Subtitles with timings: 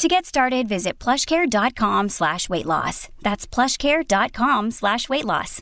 [0.00, 3.10] To get started, visit plushcare.com slash weight loss.
[3.20, 5.60] That's plushcare.com slash weight loss.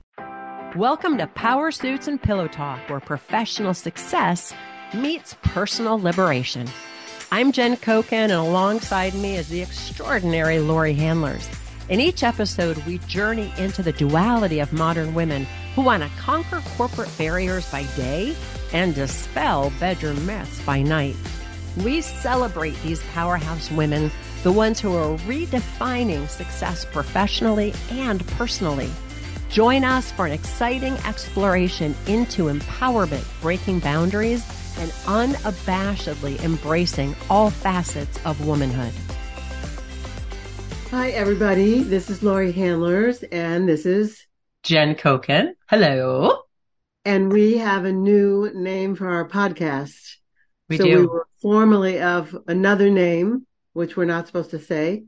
[0.77, 4.55] Welcome to Power Suits and Pillow Talk, where professional success
[4.95, 6.69] meets personal liberation.
[7.33, 11.49] I'm Jen Koken, and alongside me is the extraordinary Laurie Handlers.
[11.89, 16.63] In each episode, we journey into the duality of modern women who want to conquer
[16.77, 18.37] corporate barriers by day
[18.73, 21.17] and dispel bedroom myths by night.
[21.79, 24.11] We celebrate these powerhouse women,
[24.43, 28.91] the ones who are redefining success professionally and personally.
[29.51, 34.45] Join us for an exciting exploration into empowerment, breaking boundaries,
[34.79, 38.93] and unabashedly embracing all facets of womanhood.
[40.91, 41.83] Hi, everybody.
[41.83, 44.25] This is Laurie Handlers, and this is
[44.63, 45.53] Jen Koken.
[45.69, 46.43] Hello.
[47.05, 50.17] And we have a new name for our podcast.
[50.69, 50.99] We so do.
[51.01, 55.05] we were formerly of another name, which we're not supposed to say.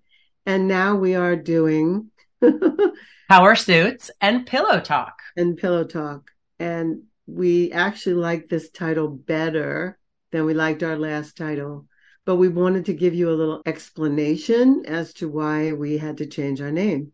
[0.46, 2.10] And now we are doing
[3.28, 5.20] Power Suits and Pillow Talk.
[5.36, 6.30] and Pillow Talk.
[6.58, 9.98] And we actually like this title better
[10.32, 11.86] than we liked our last title.
[12.26, 16.26] But we wanted to give you a little explanation as to why we had to
[16.26, 17.12] change our name.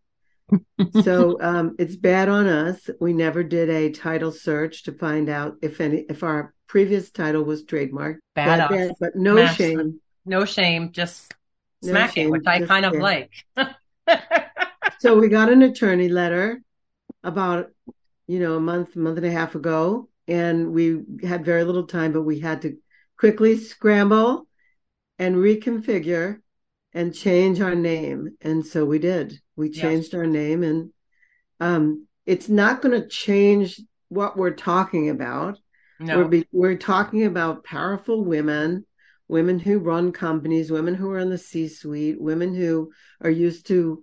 [1.03, 2.89] so um, it's bad on us.
[3.01, 7.43] We never did a title search to find out if any if our previous title
[7.45, 8.19] was trademarked.
[8.35, 8.93] Bad but, us.
[9.01, 10.01] but no shame.
[10.27, 11.33] No shame, just
[11.83, 13.31] No smacking, shame, which I kind of like.
[14.99, 16.63] So we got an attorney letter
[17.25, 17.71] about
[18.27, 22.13] you know a month, month and a half ago, and we had very little time,
[22.13, 22.79] but we had to
[23.19, 24.47] quickly scramble
[25.19, 26.41] and reconfigure
[26.95, 28.37] and change our name.
[28.43, 29.41] And so we did.
[29.57, 29.83] We Yes.
[29.83, 30.93] changed our name, and
[31.61, 35.59] um, it's not going to change what we're talking about.
[35.99, 36.17] no.
[36.19, 38.87] We're be, we're talking about powerful women,
[39.29, 44.03] women who run companies, women who are in the C-suite, women who are used to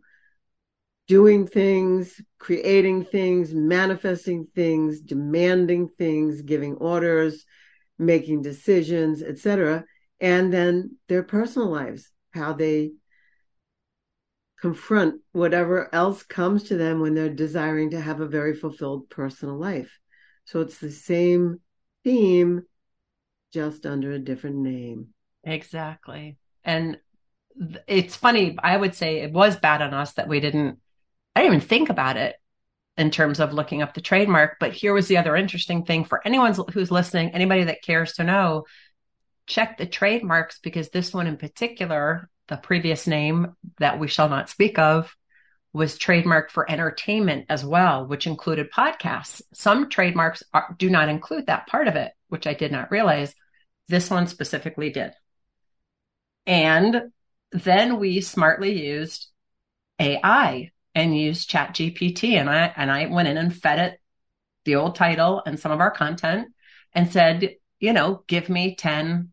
[1.07, 7.45] doing things, creating things, manifesting things, demanding things, giving orders,
[7.99, 9.83] making decisions, etc.
[10.19, 12.91] And then their personal lives, how they
[14.59, 19.57] confront whatever else comes to them when they're desiring to have a very fulfilled personal
[19.57, 19.99] life.
[20.45, 21.59] So it's the same
[22.05, 22.63] theme,
[23.53, 25.09] just under a different name.
[25.43, 26.37] Exactly.
[26.63, 26.97] And
[27.87, 30.79] it's funny, I would say it was bad on us that we didn't,
[31.35, 32.35] I didn't even think about it
[32.97, 34.57] in terms of looking up the trademark.
[34.59, 38.23] But here was the other interesting thing for anyone who's listening, anybody that cares to
[38.23, 38.65] know,
[39.45, 44.49] check the trademarks because this one in particular, the previous name that we shall not
[44.49, 45.15] speak of,
[45.73, 49.41] was trademarked for entertainment as well, which included podcasts.
[49.53, 53.33] Some trademarks are, do not include that part of it, which I did not realize.
[53.87, 55.13] This one specifically did.
[56.45, 57.11] And
[57.51, 59.27] then we smartly used
[59.99, 62.33] AI and used ChatGPT.
[62.33, 63.99] And I and I went in and fed it
[64.65, 66.49] the old title and some of our content
[66.93, 69.31] and said, you know, give me 10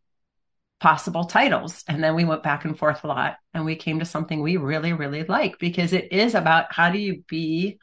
[0.80, 1.84] possible titles.
[1.86, 4.56] And then we went back and forth a lot and we came to something we
[4.56, 7.78] really, really like because it is about how do you be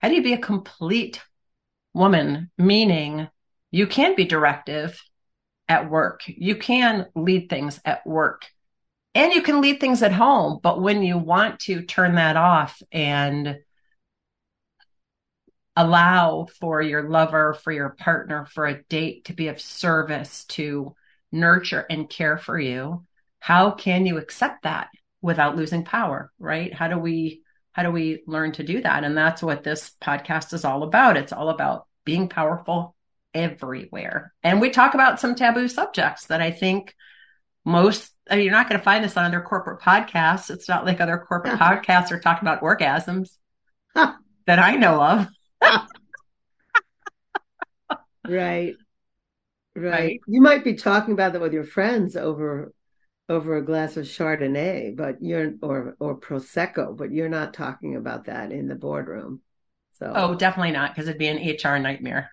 [0.00, 1.20] how do you be a complete
[1.94, 3.28] woman, meaning
[3.70, 5.00] you can be directive
[5.72, 6.22] at work.
[6.26, 8.46] You can lead things at work
[9.14, 10.60] and you can lead things at home.
[10.62, 13.58] But when you want to turn that off and
[15.74, 20.94] allow for your lover, for your partner, for a date to be of service, to
[21.32, 23.06] nurture and care for you,
[23.40, 24.88] how can you accept that
[25.22, 26.72] without losing power, right?
[26.74, 29.02] How do we how do we learn to do that?
[29.02, 31.16] And that's what this podcast is all about.
[31.16, 32.94] It's all about being powerful
[33.34, 34.32] everywhere.
[34.42, 36.94] And we talk about some taboo subjects that I think
[37.64, 40.50] most I mean, you're not going to find this on other corporate podcasts.
[40.50, 43.30] It's not like other corporate podcasts are talking about orgasms
[43.96, 44.14] Huh.
[44.46, 45.28] that I know of.
[48.26, 48.76] Right.
[49.74, 50.14] Right.
[50.14, 50.20] Right.
[50.26, 52.72] You might be talking about that with your friends over
[53.28, 58.26] over a glass of Chardonnay, but you're or or prosecco, but you're not talking about
[58.26, 59.42] that in the boardroom.
[59.94, 62.30] So Oh, definitely not, because it'd be an HR nightmare.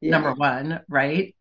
[0.00, 0.10] Yeah.
[0.10, 1.34] number one, right?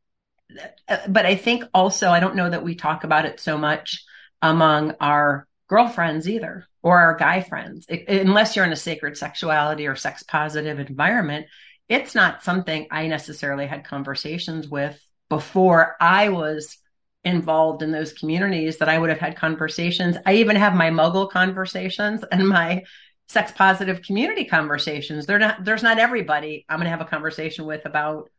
[0.87, 4.03] Uh, But I think also, I don't know that we talk about it so much
[4.41, 6.65] among our girlfriends either.
[6.81, 7.85] or our guy friends.
[7.89, 11.47] It, unless you're in a sacred sexuality or sex positive environment,
[11.89, 16.77] it's not something I necessarily had conversations with before I was
[17.23, 20.15] involved in those communities that I would have had conversations.
[20.25, 22.83] I even have my muggle conversations and my
[23.27, 25.25] sex positive community conversations.
[25.25, 28.29] They're not, there's not everybody I'm going to have a conversation with about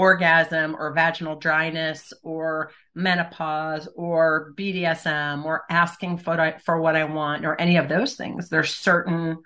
[0.00, 7.44] orgasm or vaginal dryness or menopause or BDSM or asking for, for what I want
[7.44, 8.48] or any of those things.
[8.48, 9.42] There's certain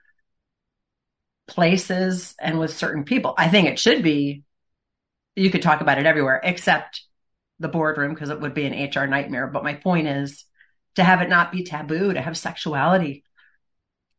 [1.48, 3.34] places and with certain people.
[3.36, 4.44] I think it should be,
[5.34, 7.02] you could talk about it everywhere except
[7.58, 9.48] the boardroom because it would be an HR nightmare.
[9.48, 10.44] But my point is
[10.94, 13.24] to have it not be taboo, to have sexuality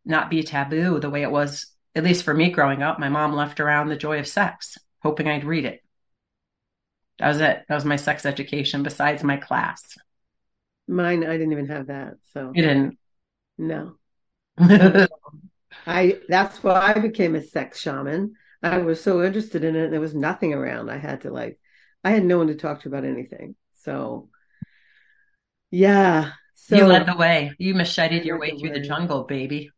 [0.03, 2.99] not be taboo the way it was, at least for me growing up.
[2.99, 5.84] My mom left around the joy of sex, hoping I'd read it.
[7.19, 7.63] That was it.
[7.67, 9.97] That was my sex education besides my class.
[10.87, 12.15] Mine, I didn't even have that.
[12.33, 12.97] So you didn't?
[13.57, 13.95] No.
[15.87, 18.33] I that's why I became a sex shaman.
[18.61, 19.91] I was so interested in it.
[19.91, 20.89] There was nothing around.
[20.89, 21.59] I had to like,
[22.03, 23.55] I had no one to talk to about anything.
[23.83, 24.29] So,
[25.71, 26.31] yeah.
[26.55, 27.53] So you led the way.
[27.59, 28.79] You macheted your way the through way.
[28.79, 29.69] the jungle, baby.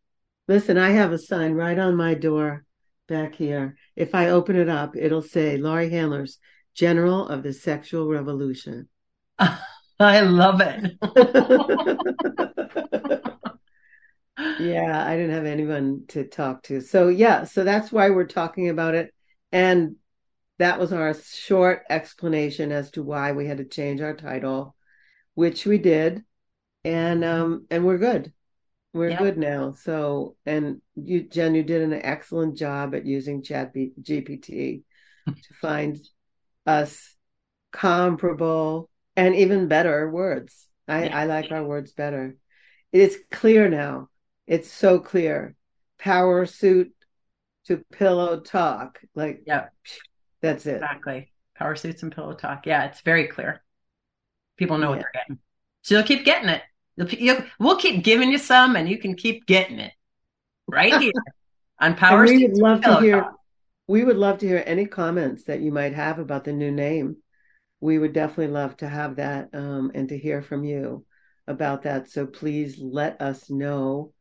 [0.47, 2.63] Listen, I have a sign right on my door
[3.07, 3.75] back here.
[3.95, 6.37] If I open it up, it'll say Laurie Handlers,
[6.77, 8.87] General of the Sexual Revolution.
[9.99, 10.95] I love it.
[14.59, 16.81] yeah, I didn't have anyone to talk to.
[16.81, 19.11] So, yeah, so that's why we're talking about it.
[19.51, 19.95] And
[20.59, 24.75] that was our short explanation as to why we had to change our title,
[25.33, 26.23] which we did.
[26.83, 28.31] And um and we're good.
[28.93, 29.19] We're yep.
[29.19, 29.71] good now.
[29.71, 34.83] So, and you, Jen, you did an excellent job at using Chat B- GPT
[35.27, 35.99] to find
[36.67, 37.15] us
[37.71, 40.67] comparable and even better words.
[40.87, 41.19] I, yeah.
[41.19, 42.35] I like our words better.
[42.91, 44.09] It's clear now.
[44.45, 45.55] It's so clear.
[45.97, 46.93] Power suit
[47.65, 48.99] to pillow talk.
[49.15, 49.67] Like, yeah,
[50.41, 50.75] that's it.
[50.75, 51.31] Exactly.
[51.55, 52.65] Power suits and pillow talk.
[52.65, 53.63] Yeah, it's very clear.
[54.57, 54.89] People know yeah.
[54.89, 55.39] what they're getting.
[55.81, 56.61] So you'll keep getting it.
[56.95, 59.93] You'll, you'll, we'll keep giving you some and you can keep getting it
[60.67, 61.11] right here
[61.79, 63.21] on Power we would love to hear.
[63.21, 63.36] Talk.
[63.87, 67.17] We would love to hear any comments that you might have about the new name.
[67.79, 71.05] We would definitely love to have that um, and to hear from you
[71.47, 72.09] about that.
[72.09, 74.13] So please let us know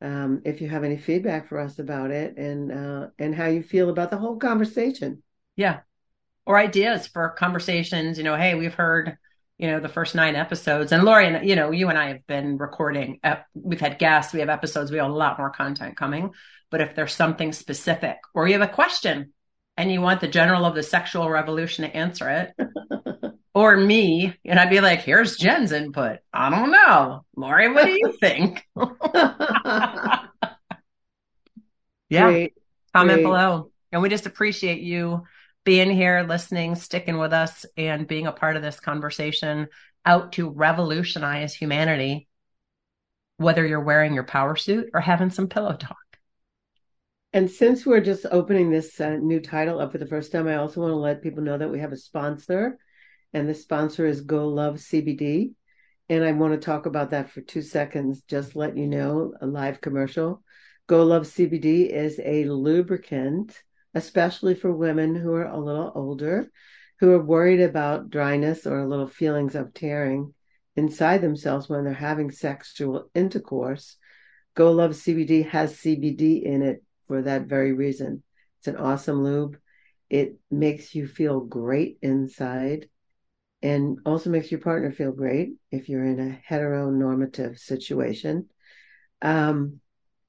[0.00, 3.62] um, if you have any feedback for us about it and uh, and how you
[3.62, 5.22] feel about the whole conversation.
[5.56, 5.80] Yeah,
[6.46, 8.18] or ideas for conversations.
[8.18, 9.16] You know, hey, we've heard
[9.58, 12.26] you know the first nine episodes, and Laurie and you know you and I have
[12.26, 13.20] been recording.
[13.22, 16.32] Uh, we've had guests, we have episodes, we have a lot more content coming.
[16.70, 19.32] But if there's something specific, or you have a question,
[19.76, 22.54] and you want the general of the sexual revolution to answer it.
[23.54, 26.18] or me, and I'd be like, here's Jen's input.
[26.32, 27.24] I don't know.
[27.36, 28.66] Laurie, what do you think?
[32.08, 32.26] yeah.
[32.26, 32.54] Great.
[32.92, 33.24] Comment Great.
[33.24, 33.70] below.
[33.92, 35.22] And we just appreciate you
[35.64, 39.68] being here, listening, sticking with us, and being a part of this conversation
[40.04, 42.28] out to revolutionize humanity,
[43.38, 45.96] whether you're wearing your power suit or having some pillow talk.
[47.32, 50.56] And since we're just opening this uh, new title up for the first time, I
[50.56, 52.78] also want to let people know that we have a sponsor
[53.32, 55.54] and the sponsor is Go Love CBD.
[56.08, 59.46] And I want to talk about that for two seconds, just let you know a
[59.46, 60.42] live commercial.
[60.86, 63.60] Go Love CBD is a lubricant,
[63.94, 66.50] especially for women who are a little older,
[67.00, 70.34] who are worried about dryness or little feelings of tearing
[70.76, 73.96] inside themselves when they're having sexual intercourse.
[74.54, 78.22] Go Love CBD has CBD in it for that very reason.
[78.58, 79.56] It's an awesome lube.
[80.10, 82.88] It makes you feel great inside
[83.62, 88.48] and also makes your partner feel great if you're in a heteronormative situation.
[89.22, 89.80] Um,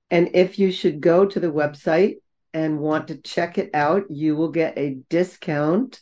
[0.10, 2.16] and if you should go to the website
[2.56, 6.02] and want to check it out, you will get a discount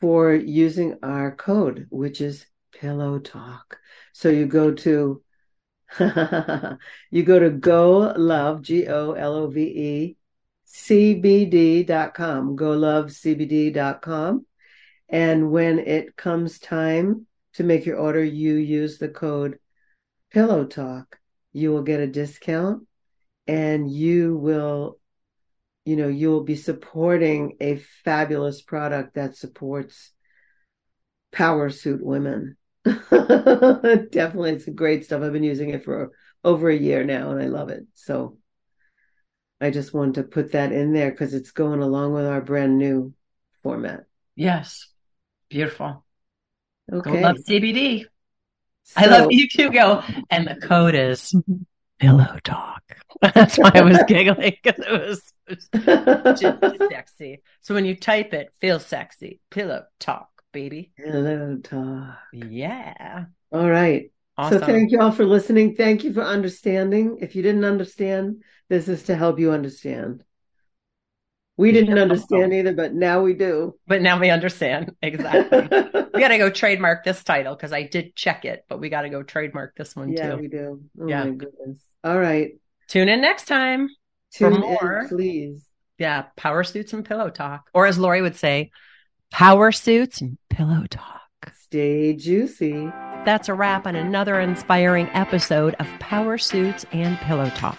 [0.00, 3.78] for using our code, which is Pillow Talk.
[4.12, 5.22] So you go to
[7.10, 10.16] you go to go love g o l o v e
[10.66, 14.46] cbd.com go love cbd.com
[15.12, 19.58] and when it comes time to make your order, you use the code
[20.30, 21.18] Pillow Talk.
[21.52, 22.86] You will get a discount
[23.46, 24.98] and you will,
[25.84, 30.12] you know, you will be supporting a fabulous product that supports
[31.32, 32.56] power suit women.
[32.84, 35.22] Definitely, it's great stuff.
[35.22, 36.10] I've been using it for
[36.44, 37.84] over a year now and I love it.
[37.94, 38.38] So
[39.60, 42.78] I just wanted to put that in there because it's going along with our brand
[42.78, 43.14] new
[43.62, 44.04] format.
[44.34, 44.88] Yes.
[45.48, 46.04] Beautiful.
[46.92, 47.18] Okay.
[47.18, 48.04] I love CBD.
[48.84, 50.02] So, I love you too, go.
[50.30, 51.32] And the code is
[52.00, 52.81] pillow talk.
[53.34, 57.42] That's why I was giggling because it was, it was just sexy.
[57.60, 59.40] So when you type it, feel sexy.
[59.50, 60.92] Pillow talk, baby.
[60.96, 62.18] Pillow talk.
[62.32, 63.26] Yeah.
[63.52, 64.10] All right.
[64.36, 64.60] Awesome.
[64.60, 65.76] So thank you all for listening.
[65.76, 67.18] Thank you for understanding.
[67.20, 70.24] If you didn't understand, this is to help you understand.
[71.58, 73.74] We didn't understand either, but now we do.
[73.86, 74.96] But now we understand.
[75.02, 75.68] Exactly.
[76.14, 79.02] we got to go trademark this title because I did check it, but we got
[79.02, 80.38] to go trademark this one yeah, too.
[80.38, 80.82] we do.
[80.98, 81.24] Oh Yeah.
[81.24, 81.78] my goodness.
[82.02, 82.52] All right.
[82.92, 83.88] Tune in next time.
[84.32, 84.98] For Tune more.
[85.04, 85.64] in, please.
[85.96, 86.26] Yeah.
[86.36, 87.70] Power suits and pillow talk.
[87.72, 88.70] Or as Laurie would say,
[89.30, 91.54] power suits and pillow talk.
[91.54, 92.92] Stay juicy.
[93.24, 97.78] That's a wrap on another inspiring episode of Power Suits and Pillow Talk.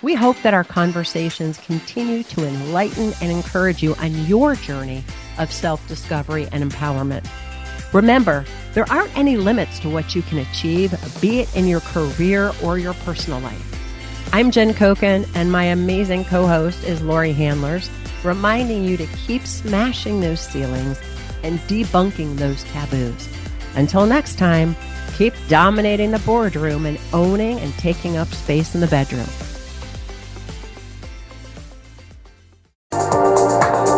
[0.00, 5.04] We hope that our conversations continue to enlighten and encourage you on your journey
[5.36, 7.28] of self discovery and empowerment.
[7.92, 12.50] Remember, there aren't any limits to what you can achieve, be it in your career
[12.62, 13.77] or your personal life.
[14.30, 17.88] I'm Jen Koken, and my amazing co host is Laurie Handlers,
[18.22, 21.00] reminding you to keep smashing those ceilings
[21.42, 23.26] and debunking those taboos.
[23.74, 24.76] Until next time,
[25.16, 29.26] keep dominating the boardroom and owning and taking up space in the bedroom.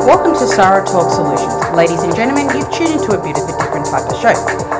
[0.07, 1.77] Welcome to Sarah Talk Solutions.
[1.77, 4.80] Ladies and gentlemen, you've tuned into a bit of a different type of show.